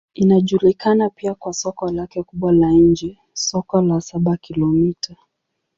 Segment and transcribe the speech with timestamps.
[0.13, 5.15] Inajulikana pia kwa soko lake kubwa la nje, Soko la Saba-Kilomita.